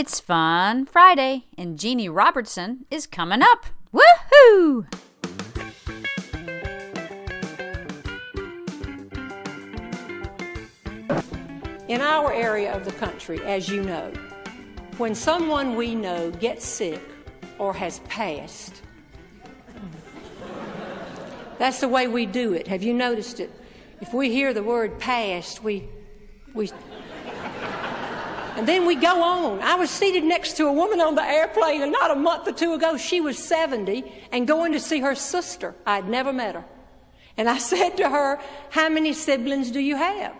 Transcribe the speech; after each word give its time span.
It's 0.00 0.20
Fun 0.20 0.86
Friday, 0.86 1.46
and 1.58 1.76
Jeanne 1.76 2.08
Robertson 2.10 2.84
is 2.88 3.04
coming 3.04 3.42
up. 3.42 3.66
Woohoo! 3.92 4.86
In 11.88 12.00
our 12.00 12.32
area 12.32 12.72
of 12.72 12.84
the 12.84 12.92
country, 12.92 13.42
as 13.42 13.68
you 13.68 13.82
know, 13.82 14.12
when 14.98 15.16
someone 15.16 15.74
we 15.74 15.96
know 15.96 16.30
gets 16.30 16.64
sick 16.64 17.02
or 17.58 17.74
has 17.74 17.98
passed, 18.08 18.82
that's 21.58 21.80
the 21.80 21.88
way 21.88 22.06
we 22.06 22.24
do 22.24 22.52
it. 22.52 22.68
Have 22.68 22.84
you 22.84 22.94
noticed 22.94 23.40
it? 23.40 23.50
If 24.00 24.14
we 24.14 24.30
hear 24.30 24.54
the 24.54 24.62
word 24.62 25.00
passed, 25.00 25.64
we, 25.64 25.88
we, 26.54 26.70
and 28.58 28.66
then 28.66 28.86
we 28.86 28.96
go 28.96 29.22
on. 29.22 29.60
I 29.60 29.76
was 29.76 29.88
seated 29.88 30.24
next 30.24 30.56
to 30.56 30.66
a 30.66 30.72
woman 30.72 31.00
on 31.00 31.14
the 31.14 31.22
airplane, 31.22 31.80
and 31.80 31.92
not 31.92 32.10
a 32.10 32.16
month 32.16 32.48
or 32.48 32.52
two 32.52 32.74
ago, 32.74 32.96
she 32.96 33.20
was 33.20 33.38
70 33.38 34.02
and 34.32 34.48
going 34.48 34.72
to 34.72 34.80
see 34.80 34.98
her 34.98 35.14
sister. 35.14 35.76
I'd 35.86 36.08
never 36.08 36.32
met 36.32 36.56
her. 36.56 36.64
And 37.36 37.48
I 37.48 37.58
said 37.72 37.96
to 37.98 38.10
her, 38.10 38.40
How 38.70 38.88
many 38.88 39.12
siblings 39.12 39.70
do 39.70 39.78
you 39.78 39.94
have? 39.94 40.34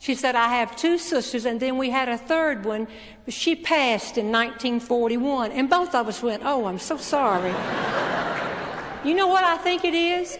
She 0.00 0.16
said, 0.16 0.34
I 0.34 0.48
have 0.48 0.74
two 0.74 0.98
sisters, 0.98 1.44
and 1.44 1.60
then 1.60 1.78
we 1.78 1.90
had 1.90 2.08
a 2.08 2.18
third 2.18 2.64
one, 2.64 2.88
but 3.24 3.34
she 3.34 3.54
passed 3.54 4.18
in 4.18 4.32
1941. 4.32 5.52
And 5.52 5.70
both 5.70 5.94
of 5.94 6.08
us 6.08 6.20
went, 6.24 6.42
Oh, 6.44 6.64
I'm 6.64 6.80
so 6.80 6.96
sorry. 6.96 7.50
you 9.08 9.14
know 9.14 9.28
what 9.28 9.44
I 9.44 9.58
think 9.58 9.84
it 9.84 9.94
is? 9.94 10.36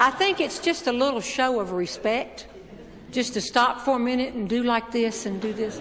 I 0.00 0.10
think 0.10 0.40
it's 0.40 0.58
just 0.58 0.88
a 0.88 0.92
little 0.92 1.20
show 1.20 1.60
of 1.60 1.70
respect, 1.70 2.48
just 3.12 3.34
to 3.34 3.40
stop 3.40 3.82
for 3.82 3.94
a 3.94 4.00
minute 4.00 4.34
and 4.34 4.48
do 4.48 4.64
like 4.64 4.90
this 4.90 5.26
and 5.26 5.40
do 5.40 5.52
this. 5.52 5.80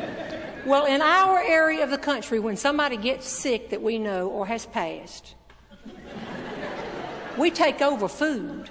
Well, 0.70 0.86
in 0.86 1.02
our 1.02 1.40
area 1.40 1.84
of 1.84 1.90
the 1.90 1.98
country, 1.98 2.38
when 2.38 2.56
somebody 2.56 2.96
gets 2.96 3.28
sick 3.28 3.72
that 3.72 3.82
we 3.82 3.98
know 3.98 4.30
or 4.30 4.46
has 4.46 4.68
passed, 4.68 5.34
we 7.40 7.50
take 7.50 7.82
over 7.82 8.08
food. 8.08 8.70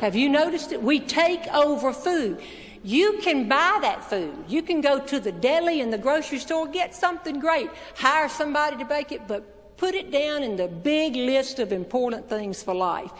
Have 0.00 0.16
you 0.16 0.28
noticed 0.28 0.72
it? 0.72 0.82
We 0.82 0.98
take 0.98 1.46
over 1.54 1.92
food. 1.92 2.40
You 2.82 3.20
can 3.22 3.48
buy 3.48 3.78
that 3.82 4.02
food. 4.02 4.34
You 4.48 4.62
can 4.62 4.80
go 4.80 4.98
to 4.98 5.20
the 5.20 5.30
deli 5.30 5.80
and 5.80 5.92
the 5.92 5.98
grocery 5.98 6.40
store, 6.40 6.66
get 6.66 6.92
something 6.92 7.38
great, 7.38 7.70
hire 7.94 8.28
somebody 8.28 8.76
to 8.78 8.84
bake 8.84 9.12
it, 9.12 9.28
but 9.28 9.76
put 9.76 9.94
it 9.94 10.10
down 10.10 10.42
in 10.42 10.56
the 10.56 10.66
big 10.66 11.14
list 11.14 11.60
of 11.60 11.70
important 11.70 12.28
things 12.28 12.64
for 12.64 12.74
life. 12.74 13.12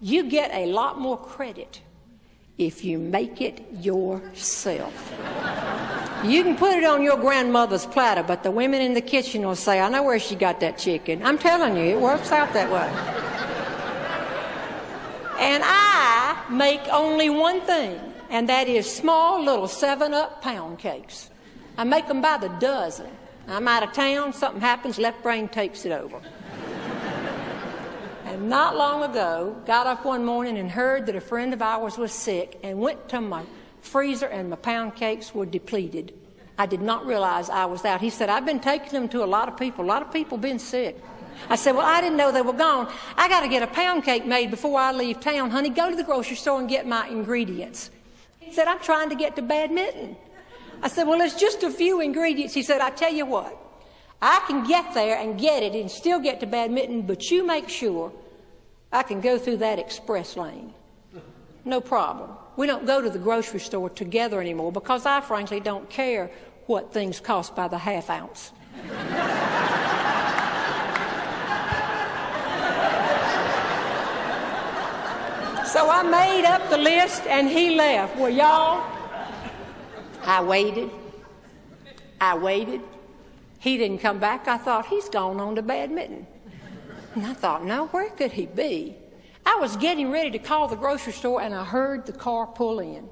You 0.00 0.22
get 0.22 0.54
a 0.54 0.64
lot 0.64 0.98
more 0.98 1.18
credit 1.18 1.82
if 2.56 2.82
you 2.82 2.98
make 2.98 3.42
it 3.42 3.60
yourself. 3.72 5.12
You 6.24 6.42
can 6.44 6.56
put 6.56 6.76
it 6.76 6.84
on 6.84 7.02
your 7.02 7.16
grandmother's 7.16 7.86
platter, 7.86 8.22
but 8.22 8.42
the 8.42 8.50
women 8.50 8.82
in 8.82 8.92
the 8.92 9.00
kitchen 9.00 9.40
will 9.42 9.56
say, 9.56 9.80
I 9.80 9.88
know 9.88 10.02
where 10.02 10.18
she 10.18 10.34
got 10.34 10.60
that 10.60 10.76
chicken. 10.76 11.22
I'm 11.24 11.38
telling 11.38 11.76
you, 11.76 11.84
it 11.84 12.00
works 12.00 12.30
out 12.30 12.52
that 12.52 12.70
way. 12.70 12.88
And 15.38 15.62
I 15.64 16.44
make 16.50 16.82
only 16.92 17.30
one 17.30 17.62
thing, 17.62 17.98
and 18.28 18.48
that 18.50 18.68
is 18.68 18.90
small 18.90 19.42
little 19.42 19.66
7 19.66 20.12
Up 20.12 20.42
pound 20.42 20.78
cakes. 20.78 21.30
I 21.78 21.84
make 21.84 22.06
them 22.06 22.20
by 22.20 22.36
the 22.36 22.48
dozen. 22.60 23.08
I'm 23.48 23.66
out 23.66 23.82
of 23.82 23.92
town, 23.92 24.34
something 24.34 24.60
happens, 24.60 24.98
left 24.98 25.22
brain 25.22 25.48
takes 25.48 25.86
it 25.86 25.92
over. 25.92 26.20
And 28.26 28.50
not 28.50 28.76
long 28.76 29.02
ago, 29.10 29.56
got 29.66 29.86
up 29.86 30.04
one 30.04 30.24
morning 30.24 30.58
and 30.58 30.70
heard 30.70 31.06
that 31.06 31.16
a 31.16 31.20
friend 31.20 31.54
of 31.54 31.62
ours 31.62 31.96
was 31.96 32.12
sick 32.12 32.60
and 32.62 32.78
went 32.78 33.08
to 33.08 33.20
my 33.22 33.42
freezer 33.82 34.26
and 34.26 34.50
my 34.50 34.56
pound 34.56 34.94
cakes 34.96 35.34
were 35.34 35.46
depleted. 35.46 36.14
I 36.58 36.66
did 36.66 36.82
not 36.82 37.06
realize 37.06 37.48
I 37.48 37.64
was 37.64 37.84
out. 37.84 38.00
He 38.00 38.10
said, 38.10 38.28
I've 38.28 38.44
been 38.44 38.60
taking 38.60 38.90
them 38.90 39.08
to 39.10 39.24
a 39.24 39.26
lot 39.26 39.48
of 39.48 39.56
people. 39.56 39.84
A 39.84 39.86
lot 39.86 40.02
of 40.02 40.12
people 40.12 40.36
been 40.36 40.58
sick. 40.58 41.02
I 41.48 41.56
said, 41.56 41.74
Well, 41.74 41.86
I 41.86 42.00
didn't 42.00 42.18
know 42.18 42.32
they 42.32 42.42
were 42.42 42.52
gone. 42.52 42.92
I 43.16 43.28
got 43.28 43.40
to 43.40 43.48
get 43.48 43.62
a 43.62 43.66
pound 43.66 44.04
cake 44.04 44.26
made 44.26 44.50
before 44.50 44.78
I 44.78 44.92
leave 44.92 45.20
town. 45.20 45.50
Honey, 45.50 45.70
go 45.70 45.88
to 45.88 45.96
the 45.96 46.04
grocery 46.04 46.36
store 46.36 46.60
and 46.60 46.68
get 46.68 46.86
my 46.86 47.08
ingredients. 47.08 47.90
He 48.40 48.52
said, 48.52 48.68
I'm 48.68 48.80
trying 48.80 49.08
to 49.08 49.14
get 49.14 49.36
to 49.36 49.42
badminton. 49.42 50.16
I 50.82 50.88
said, 50.88 51.06
Well, 51.06 51.20
it's 51.20 51.40
just 51.40 51.62
a 51.62 51.70
few 51.70 52.00
ingredients. 52.00 52.54
He 52.54 52.62
said, 52.62 52.80
I 52.80 52.90
tell 52.90 53.12
you 53.12 53.26
what, 53.26 53.56
I 54.20 54.42
can 54.46 54.66
get 54.66 54.92
there 54.92 55.18
and 55.18 55.38
get 55.38 55.62
it 55.62 55.74
and 55.74 55.90
still 55.90 56.20
get 56.20 56.40
to 56.40 56.46
badminton, 56.46 57.02
but 57.02 57.30
you 57.30 57.46
make 57.46 57.68
sure 57.68 58.12
I 58.92 59.02
can 59.02 59.20
go 59.20 59.38
through 59.38 59.58
that 59.58 59.78
express 59.78 60.36
lane. 60.36 60.74
No 61.64 61.80
problem. 61.80 62.30
We 62.56 62.66
don't 62.66 62.86
go 62.86 63.00
to 63.02 63.10
the 63.10 63.18
grocery 63.18 63.60
store 63.60 63.90
together 63.90 64.40
anymore 64.40 64.72
because 64.72 65.06
I 65.06 65.20
frankly 65.20 65.60
don't 65.60 65.88
care 65.90 66.30
what 66.66 66.92
things 66.92 67.20
cost 67.20 67.54
by 67.54 67.68
the 67.68 67.78
half 67.78 68.10
ounce. 68.10 68.52
so 75.72 75.88
I 75.88 76.02
made 76.02 76.44
up 76.44 76.68
the 76.70 76.78
list 76.78 77.26
and 77.26 77.48
he 77.48 77.74
left. 77.76 78.16
Well, 78.16 78.30
y'all, 78.30 78.84
I 80.24 80.42
waited. 80.42 80.90
I 82.20 82.36
waited. 82.36 82.80
He 83.58 83.76
didn't 83.76 83.98
come 83.98 84.18
back. 84.18 84.48
I 84.48 84.56
thought, 84.56 84.86
he's 84.86 85.08
gone 85.08 85.40
on 85.40 85.54
to 85.56 85.62
badminton. 85.62 86.26
And 87.14 87.26
I 87.26 87.34
thought, 87.34 87.64
no, 87.64 87.86
where 87.88 88.10
could 88.10 88.32
he 88.32 88.46
be? 88.46 88.96
I 89.44 89.56
was 89.60 89.76
getting 89.76 90.10
ready 90.10 90.30
to 90.32 90.38
call 90.38 90.68
the 90.68 90.76
grocery 90.76 91.12
store 91.12 91.40
and 91.40 91.54
I 91.54 91.64
heard 91.64 92.06
the 92.06 92.12
car 92.12 92.46
pull 92.46 92.78
in. 92.80 93.08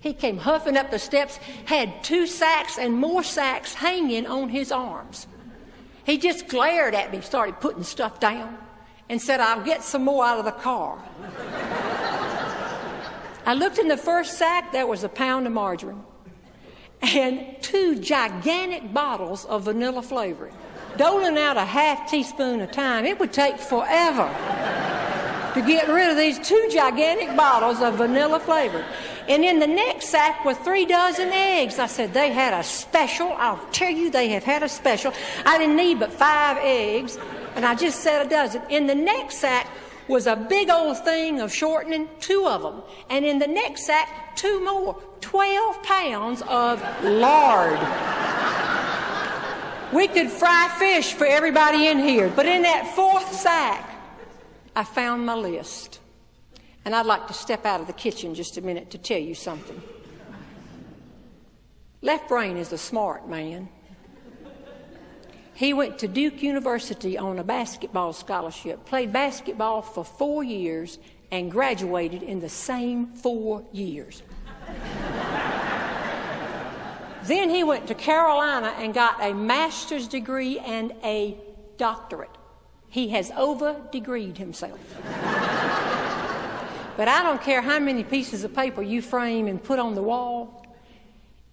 He 0.00 0.12
came 0.12 0.38
huffing 0.38 0.76
up 0.76 0.90
the 0.90 0.98
steps, 0.98 1.36
had 1.66 2.02
two 2.02 2.26
sacks 2.26 2.78
and 2.78 2.94
more 2.94 3.22
sacks 3.22 3.74
hanging 3.74 4.26
on 4.26 4.48
his 4.48 4.72
arms. 4.72 5.26
He 6.04 6.18
just 6.18 6.48
glared 6.48 6.94
at 6.94 7.12
me, 7.12 7.20
started 7.20 7.60
putting 7.60 7.82
stuff 7.82 8.18
down, 8.18 8.56
and 9.08 9.20
said, 9.20 9.40
I'll 9.40 9.62
get 9.62 9.82
some 9.82 10.04
more 10.04 10.24
out 10.24 10.38
of 10.38 10.44
the 10.44 10.52
car. 10.52 10.98
I 13.46 13.54
looked 13.54 13.78
in 13.78 13.88
the 13.88 13.96
first 13.96 14.38
sack, 14.38 14.72
there 14.72 14.86
was 14.86 15.04
a 15.04 15.08
pound 15.08 15.46
of 15.46 15.52
margarine 15.52 16.04
and 17.02 17.56
two 17.62 17.98
gigantic 17.98 18.92
bottles 18.92 19.44
of 19.46 19.62
vanilla 19.62 20.02
flavoring, 20.02 20.54
doling 20.96 21.38
out 21.38 21.56
a 21.56 21.64
half 21.64 22.10
teaspoon 22.10 22.60
a 22.60 22.66
time. 22.66 23.04
It 23.04 23.18
would 23.18 23.32
take 23.32 23.58
forever 23.58 24.28
to 25.54 25.62
get 25.62 25.88
rid 25.88 26.10
of 26.10 26.16
these 26.16 26.38
two 26.38 26.68
gigantic 26.70 27.36
bottles 27.36 27.80
of 27.80 27.94
vanilla 27.94 28.40
flavor. 28.40 28.84
And 29.28 29.44
in 29.44 29.58
the 29.58 29.66
next 29.66 30.08
sack 30.08 30.44
were 30.44 30.54
three 30.54 30.86
dozen 30.86 31.28
eggs. 31.28 31.78
I 31.78 31.86
said, 31.86 32.12
they 32.12 32.32
had 32.32 32.52
a 32.52 32.62
special. 32.62 33.32
I'll 33.38 33.64
tell 33.70 33.90
you, 33.90 34.10
they 34.10 34.28
have 34.30 34.44
had 34.44 34.62
a 34.62 34.68
special. 34.68 35.12
I 35.44 35.58
didn't 35.58 35.76
need 35.76 36.00
but 36.00 36.12
five 36.12 36.58
eggs, 36.60 37.18
and 37.54 37.64
I 37.64 37.74
just 37.74 38.00
said 38.00 38.26
a 38.26 38.28
dozen. 38.28 38.62
In 38.70 38.86
the 38.86 38.94
next 38.94 39.36
sack 39.36 39.68
was 40.08 40.26
a 40.26 40.34
big 40.34 40.70
old 40.70 40.98
thing 41.04 41.40
of 41.40 41.52
shortening, 41.52 42.08
two 42.18 42.46
of 42.46 42.62
them. 42.62 42.82
And 43.08 43.24
in 43.24 43.38
the 43.38 43.46
next 43.46 43.86
sack, 43.86 44.36
two 44.36 44.64
more. 44.64 45.00
12 45.20 45.82
pounds 45.82 46.42
of 46.48 46.82
lard. 47.04 47.78
We 49.92 50.08
could 50.08 50.30
fry 50.30 50.74
fish 50.78 51.12
for 51.12 51.26
everybody 51.26 51.88
in 51.88 51.98
here. 51.98 52.32
But 52.34 52.46
in 52.46 52.62
that 52.62 52.92
fourth 52.94 53.32
sack, 53.32 53.89
I 54.74 54.84
found 54.84 55.26
my 55.26 55.34
list. 55.34 56.00
And 56.84 56.94
I'd 56.94 57.06
like 57.06 57.26
to 57.26 57.34
step 57.34 57.66
out 57.66 57.80
of 57.80 57.86
the 57.86 57.92
kitchen 57.92 58.34
just 58.34 58.56
a 58.56 58.62
minute 58.62 58.90
to 58.90 58.98
tell 58.98 59.18
you 59.18 59.34
something. 59.34 59.80
Left 62.02 62.28
Brain 62.28 62.56
is 62.56 62.72
a 62.72 62.78
smart 62.78 63.28
man. 63.28 63.68
He 65.52 65.74
went 65.74 65.98
to 65.98 66.08
Duke 66.08 66.42
University 66.42 67.18
on 67.18 67.38
a 67.38 67.44
basketball 67.44 68.14
scholarship, 68.14 68.86
played 68.86 69.12
basketball 69.12 69.82
for 69.82 70.02
four 70.02 70.42
years, 70.42 70.98
and 71.30 71.50
graduated 71.50 72.22
in 72.22 72.40
the 72.40 72.48
same 72.48 73.08
four 73.08 73.62
years. 73.70 74.22
then 77.24 77.50
he 77.50 77.62
went 77.62 77.86
to 77.88 77.94
Carolina 77.94 78.74
and 78.78 78.94
got 78.94 79.22
a 79.22 79.34
master's 79.34 80.08
degree 80.08 80.58
and 80.60 80.94
a 81.04 81.36
doctorate. 81.76 82.30
He 82.90 83.08
has 83.10 83.30
over 83.36 83.76
degreed 83.92 84.36
himself. 84.36 84.80
but 86.96 87.08
I 87.08 87.22
don't 87.22 87.40
care 87.40 87.62
how 87.62 87.78
many 87.78 88.02
pieces 88.02 88.42
of 88.42 88.54
paper 88.54 88.82
you 88.82 89.00
frame 89.00 89.46
and 89.46 89.62
put 89.62 89.78
on 89.78 89.94
the 89.94 90.02
wall, 90.02 90.66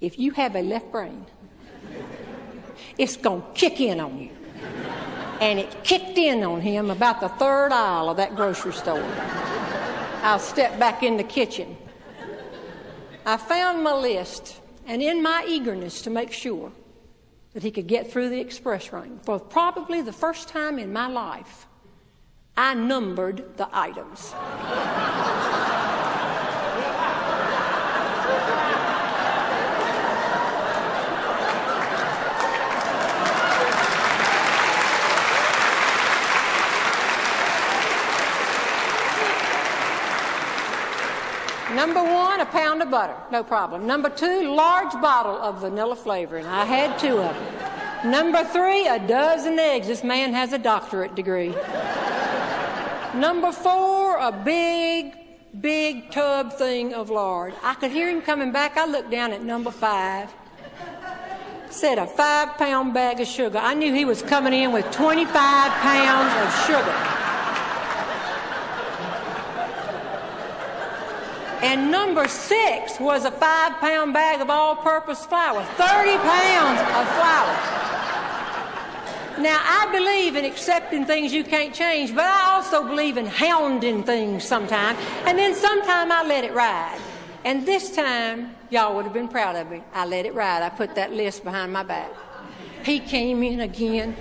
if 0.01 0.17
you 0.19 0.31
have 0.31 0.55
a 0.55 0.61
left 0.61 0.91
brain, 0.91 1.25
it's 2.97 3.17
going 3.17 3.41
to 3.41 3.47
kick 3.53 3.79
in 3.79 3.99
on 3.99 4.19
you. 4.19 4.31
And 5.39 5.59
it 5.59 5.83
kicked 5.83 6.17
in 6.17 6.43
on 6.43 6.61
him 6.61 6.89
about 6.89 7.21
the 7.21 7.29
third 7.29 7.71
aisle 7.71 8.09
of 8.09 8.17
that 8.17 8.35
grocery 8.35 8.73
store. 8.73 9.05
I'll 10.23 10.39
step 10.39 10.79
back 10.79 11.03
in 11.03 11.17
the 11.17 11.23
kitchen. 11.23 11.77
I 13.25 13.37
found 13.37 13.83
my 13.83 13.93
list, 13.93 14.59
and 14.87 15.03
in 15.03 15.21
my 15.21 15.45
eagerness 15.47 16.01
to 16.03 16.09
make 16.09 16.31
sure 16.31 16.71
that 17.53 17.63
he 17.63 17.71
could 17.71 17.87
get 17.87 18.11
through 18.11 18.29
the 18.29 18.39
express 18.39 18.91
ring. 18.91 19.19
For 19.23 19.39
probably 19.39 20.01
the 20.01 20.13
first 20.13 20.47
time 20.47 20.79
in 20.79 20.93
my 20.93 21.07
life, 21.07 21.67
I 22.55 22.73
numbered 22.73 23.57
the 23.57 23.69
items. 23.71 24.33
Number 41.75 42.01
one 42.03 42.16
pound 42.51 42.81
of 42.81 42.89
butter, 42.89 43.15
no 43.31 43.43
problem. 43.43 43.85
Number 43.87 44.09
two, 44.09 44.53
large 44.53 44.91
bottle 44.93 45.37
of 45.37 45.61
vanilla 45.61 45.95
flavoring. 45.95 46.45
I 46.45 46.65
had 46.65 46.97
two 46.99 47.19
of 47.19 47.35
them. 47.35 48.11
Number 48.11 48.43
three, 48.43 48.87
a 48.87 48.99
dozen 49.07 49.57
eggs. 49.57 49.87
This 49.87 50.03
man 50.03 50.33
has 50.33 50.53
a 50.53 50.57
doctorate 50.57 51.15
degree. 51.15 51.55
Number 53.15 53.51
four, 53.51 54.17
a 54.17 54.31
big, 54.31 55.15
big 55.59 56.11
tub 56.11 56.53
thing 56.53 56.93
of 56.93 57.09
lard. 57.09 57.53
I 57.63 57.73
could 57.73 57.91
hear 57.91 58.09
him 58.09 58.21
coming 58.21 58.51
back. 58.51 58.77
I 58.77 58.85
looked 58.85 59.09
down 59.09 59.33
at 59.33 59.43
number 59.43 59.71
five. 59.71 60.31
Said 61.69 61.97
a 61.97 62.07
five 62.07 62.57
pound 62.57 62.93
bag 62.93 63.19
of 63.19 63.27
sugar. 63.27 63.57
I 63.57 63.73
knew 63.73 63.93
he 63.93 64.05
was 64.05 64.21
coming 64.21 64.53
in 64.53 64.71
with 64.71 64.89
25 64.91 65.33
pounds 65.33 66.33
of 66.45 66.65
sugar. 66.65 67.16
And 71.61 71.89
number 71.89 72.27
six 72.27 72.99
was 72.99 73.25
a 73.25 73.31
five 73.31 73.73
pound 73.79 74.13
bag 74.13 74.41
of 74.41 74.49
all 74.49 74.75
purpose 74.75 75.25
flour, 75.25 75.63
30 75.63 76.17
pounds 76.17 76.79
of 76.81 77.07
flour. 77.15 77.87
Now, 79.39 79.59
I 79.63 79.89
believe 79.91 80.35
in 80.35 80.45
accepting 80.45 81.05
things 81.05 81.31
you 81.31 81.43
can't 81.43 81.73
change, 81.73 82.13
but 82.13 82.25
I 82.25 82.55
also 82.55 82.83
believe 82.83 83.17
in 83.17 83.27
hounding 83.27 84.03
things 84.03 84.43
sometimes. 84.43 84.97
And 85.25 85.37
then 85.37 85.53
sometime 85.53 86.11
I 86.11 86.23
let 86.27 86.43
it 86.43 86.53
ride. 86.53 86.99
And 87.45 87.65
this 87.65 87.95
time, 87.95 88.55
y'all 88.71 88.95
would 88.95 89.05
have 89.05 89.13
been 89.13 89.27
proud 89.27 89.55
of 89.55 89.69
me. 89.69 89.83
I 89.93 90.05
let 90.05 90.25
it 90.25 90.33
ride. 90.33 90.63
I 90.63 90.69
put 90.69 90.95
that 90.95 91.13
list 91.13 91.43
behind 91.43 91.71
my 91.71 91.83
back. 91.83 92.11
He 92.83 92.99
came 92.99 93.43
in 93.43 93.59
again, 93.59 94.15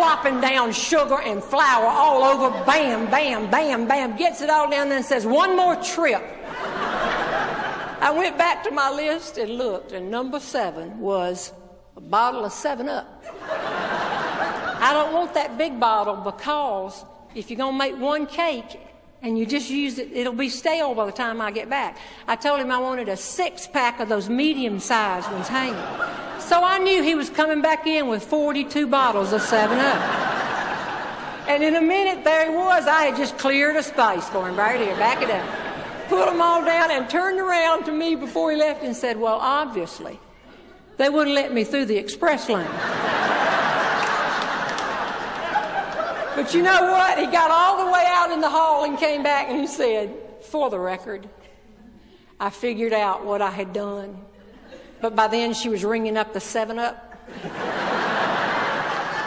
plopping 0.00 0.40
down 0.40 0.72
sugar 0.72 1.20
and 1.20 1.44
flour 1.44 1.84
all 1.84 2.24
over. 2.24 2.48
Bam, 2.64 3.10
bam, 3.10 3.50
bam, 3.50 3.86
bam. 3.86 4.16
Gets 4.16 4.40
it 4.40 4.48
all 4.48 4.70
down 4.70 4.88
there 4.88 4.96
and 4.96 5.04
says, 5.04 5.26
one 5.26 5.54
more 5.54 5.76
trip. 5.76 6.22
I 8.02 8.10
went 8.16 8.38
back 8.38 8.64
to 8.64 8.70
my 8.70 8.90
list 8.90 9.36
and 9.36 9.58
looked, 9.58 9.92
and 9.92 10.10
number 10.10 10.40
seven 10.40 10.98
was 11.00 11.52
a 11.98 12.00
bottle 12.00 12.46
of 12.46 12.52
7 12.52 12.88
Up. 12.88 13.22
I 14.82 14.92
don't 14.94 15.12
want 15.12 15.34
that 15.34 15.58
big 15.58 15.78
bottle 15.78 16.16
because 16.16 17.04
if 17.34 17.50
you're 17.50 17.58
going 17.58 17.74
to 17.74 17.78
make 17.78 17.98
one 17.98 18.26
cake 18.26 18.80
and 19.20 19.38
you 19.38 19.44
just 19.44 19.68
use 19.68 19.98
it, 19.98 20.10
it'll 20.14 20.32
be 20.32 20.48
stale 20.48 20.94
by 20.94 21.04
the 21.04 21.12
time 21.12 21.42
I 21.42 21.50
get 21.50 21.68
back. 21.68 21.98
I 22.26 22.36
told 22.36 22.58
him 22.58 22.70
I 22.70 22.78
wanted 22.78 23.10
a 23.10 23.18
six 23.18 23.66
pack 23.66 24.00
of 24.00 24.08
those 24.08 24.30
medium 24.30 24.80
sized 24.80 25.30
ones 25.30 25.46
hanging. 25.46 26.29
So 26.50 26.64
I 26.64 26.78
knew 26.78 27.00
he 27.00 27.14
was 27.14 27.30
coming 27.30 27.62
back 27.62 27.86
in 27.86 28.08
with 28.08 28.24
42 28.24 28.88
bottles 28.88 29.32
of 29.32 29.40
7 29.40 29.78
Up. 29.78 30.02
And 31.46 31.62
in 31.62 31.76
a 31.76 31.80
minute, 31.80 32.24
there 32.24 32.50
he 32.50 32.56
was. 32.56 32.88
I 32.88 33.04
had 33.04 33.16
just 33.16 33.38
cleared 33.38 33.76
a 33.76 33.84
space 33.84 34.28
for 34.30 34.48
him 34.48 34.56
right 34.56 34.80
here. 34.80 34.96
Back 34.96 35.22
it 35.22 35.30
up. 35.30 36.08
Put 36.08 36.26
them 36.26 36.42
all 36.42 36.64
down 36.64 36.90
and 36.90 37.08
turned 37.08 37.38
around 37.38 37.84
to 37.84 37.92
me 37.92 38.16
before 38.16 38.50
he 38.50 38.56
left 38.56 38.82
and 38.82 38.96
said, 38.96 39.16
Well, 39.16 39.38
obviously, 39.40 40.18
they 40.96 41.08
wouldn't 41.08 41.36
let 41.36 41.54
me 41.54 41.62
through 41.62 41.84
the 41.84 41.96
express 41.96 42.48
lane. 42.48 42.66
But 46.34 46.52
you 46.52 46.62
know 46.64 46.90
what? 46.90 47.16
He 47.16 47.26
got 47.26 47.52
all 47.52 47.86
the 47.86 47.92
way 47.92 48.02
out 48.08 48.32
in 48.32 48.40
the 48.40 48.50
hall 48.50 48.82
and 48.82 48.98
came 48.98 49.22
back 49.22 49.50
and 49.50 49.60
he 49.60 49.68
said, 49.68 50.12
For 50.42 50.68
the 50.68 50.80
record, 50.80 51.28
I 52.40 52.50
figured 52.50 52.92
out 52.92 53.24
what 53.24 53.40
I 53.40 53.50
had 53.52 53.72
done. 53.72 54.18
But 55.00 55.16
by 55.16 55.28
then 55.28 55.54
she 55.54 55.68
was 55.68 55.84
ringing 55.84 56.16
up 56.16 56.32
the 56.32 56.40
7 56.40 56.78
Up. 56.78 57.16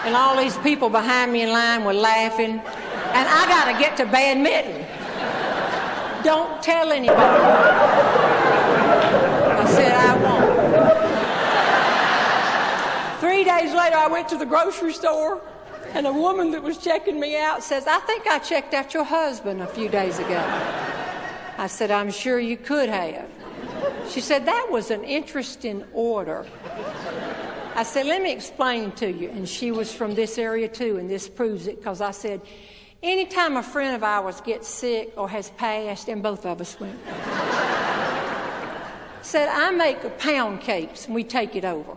and 0.05 0.15
all 0.15 0.37
these 0.37 0.57
people 0.59 0.89
behind 0.89 1.31
me 1.31 1.41
in 1.41 1.49
line 1.49 1.83
were 1.83 1.93
laughing. 1.93 2.59
And 2.59 3.27
I 3.29 3.45
got 3.47 3.71
to 3.71 3.79
get 3.79 3.97
to 3.97 4.05
badminton. 4.05 4.85
Don't 6.23 6.61
tell 6.61 6.91
anybody. 6.91 7.19
I 9.59 9.65
said, 9.67 9.91
I 9.91 10.15
won't. 10.23 10.53
Three 13.19 13.43
days 13.43 13.73
later, 13.73 13.95
I 13.95 14.07
went 14.07 14.29
to 14.29 14.37
the 14.37 14.45
grocery 14.45 14.93
store 14.93 15.41
and 15.93 16.07
a 16.07 16.13
woman 16.13 16.51
that 16.51 16.63
was 16.63 16.77
checking 16.77 17.19
me 17.19 17.37
out 17.37 17.63
says, 17.63 17.85
I 17.87 17.99
think 17.99 18.25
I 18.27 18.39
checked 18.39 18.73
out 18.73 18.93
your 18.93 19.03
husband 19.03 19.61
a 19.61 19.67
few 19.67 19.89
days 19.89 20.17
ago. 20.17 20.43
I 21.57 21.67
said, 21.67 21.91
I'm 21.91 22.09
sure 22.09 22.39
you 22.39 22.57
could 22.57 22.89
have. 22.89 23.29
She 24.09 24.21
said, 24.21 24.45
That 24.45 24.67
was 24.69 24.91
an 24.91 25.03
interesting 25.03 25.83
order. 25.93 26.45
I 27.75 27.83
said, 27.83 28.05
Let 28.05 28.21
me 28.21 28.31
explain 28.31 28.91
to 28.93 29.11
you. 29.11 29.29
And 29.29 29.47
she 29.47 29.71
was 29.71 29.93
from 29.93 30.15
this 30.15 30.37
area 30.37 30.67
too, 30.67 30.97
and 30.97 31.09
this 31.09 31.27
proves 31.27 31.67
it 31.67 31.77
because 31.77 32.01
I 32.01 32.11
said, 32.11 32.41
Anytime 33.01 33.57
a 33.57 33.63
friend 33.63 33.95
of 33.95 34.03
ours 34.03 34.41
gets 34.41 34.67
sick 34.67 35.13
or 35.17 35.27
has 35.29 35.49
passed, 35.51 36.07
and 36.07 36.23
both 36.23 36.45
of 36.45 36.61
us 36.61 36.79
went, 36.79 36.97
said, 39.21 39.49
I 39.49 39.71
make 39.71 40.17
pound 40.19 40.61
cakes 40.61 41.05
and 41.05 41.15
we 41.15 41.23
take 41.23 41.55
it 41.55 41.65
over. 41.65 41.95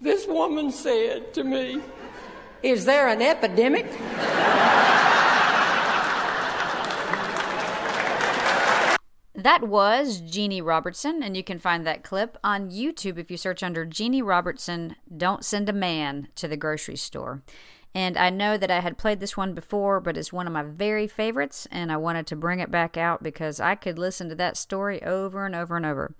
This 0.00 0.26
woman 0.26 0.72
said 0.72 1.34
to 1.34 1.44
me, 1.44 1.82
is 2.62 2.84
there 2.84 3.08
an 3.08 3.22
epidemic? 3.22 3.86
That 9.42 9.66
was 9.66 10.20
Jeanne 10.20 10.62
Robertson, 10.62 11.22
and 11.22 11.34
you 11.34 11.42
can 11.42 11.58
find 11.58 11.86
that 11.86 12.04
clip 12.04 12.36
on 12.44 12.70
YouTube 12.70 13.16
if 13.16 13.30
you 13.30 13.38
search 13.38 13.62
under 13.62 13.86
Jeanne 13.86 14.22
Robertson, 14.22 14.96
Don't 15.16 15.46
Send 15.46 15.70
a 15.70 15.72
Man 15.72 16.28
to 16.34 16.46
the 16.46 16.58
Grocery 16.58 16.96
Store. 16.96 17.42
And 17.94 18.18
I 18.18 18.28
know 18.28 18.58
that 18.58 18.70
I 18.70 18.80
had 18.80 18.98
played 18.98 19.18
this 19.18 19.38
one 19.38 19.54
before, 19.54 19.98
but 19.98 20.18
it's 20.18 20.30
one 20.30 20.46
of 20.46 20.52
my 20.52 20.62
very 20.62 21.06
favorites, 21.06 21.66
and 21.70 21.90
I 21.90 21.96
wanted 21.96 22.26
to 22.26 22.36
bring 22.36 22.60
it 22.60 22.70
back 22.70 22.98
out 22.98 23.22
because 23.22 23.60
I 23.60 23.76
could 23.76 23.98
listen 23.98 24.28
to 24.28 24.34
that 24.34 24.58
story 24.58 25.02
over 25.02 25.46
and 25.46 25.54
over 25.54 25.74
and 25.74 25.86
over. 25.86 26.14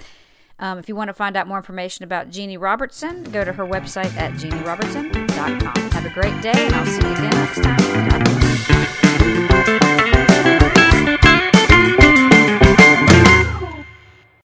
Um, 0.58 0.78
if 0.78 0.88
you 0.88 0.96
want 0.96 1.08
to 1.08 1.14
find 1.14 1.36
out 1.36 1.46
more 1.46 1.58
information 1.58 2.04
about 2.04 2.30
Jeanne 2.30 2.58
Robertson, 2.58 3.24
go 3.24 3.44
to 3.44 3.52
her 3.52 3.66
website 3.66 4.16
at 4.16 4.32
jeannerobertson.com. 4.32 5.90
Have 5.90 6.06
a 6.06 6.10
great 6.10 6.40
day, 6.40 6.52
and 6.54 6.74
I'll 6.74 6.86
see 6.86 7.02
you 7.02 7.12
again 7.12 7.30
next 7.30 7.62
time. 10.16 10.29
Thank 12.76 13.10
you. 13.10 13.19